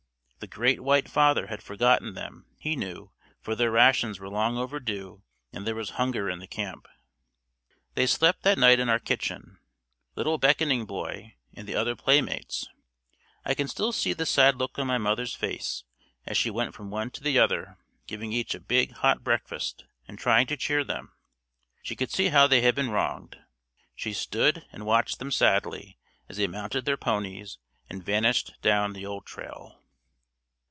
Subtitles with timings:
[0.41, 5.21] The Great White Father had forgotten them, he knew, for their rations were long overdue
[5.53, 6.87] and there was hunger in the camp.
[7.93, 9.59] They slept that night in our kitchen,
[10.15, 12.67] "Little beckoning boy" and the other playmates.
[13.45, 15.83] I can still see the sad look on my mother's face
[16.25, 17.77] as she went from one to the other
[18.07, 21.11] giving each a big, hot breakfast and trying to cheer them.
[21.83, 23.37] She could see how they had been wronged.
[23.95, 27.59] She stood and watched them sadly as they mounted their ponies
[27.91, 29.77] and vanished down the old trail.